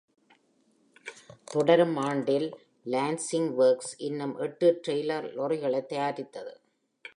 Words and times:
தொடரும் 1.51 1.95
ஆண்டில் 1.95 2.47
Lancing 2.85 3.45
Works 3.59 3.89
இன்னும் 3.97 4.35
எட்டு 4.37 4.79
டிரெய்லர் 4.87 5.27
லாரிகளை 5.37 5.81
தயாரித்தது. 5.85 6.53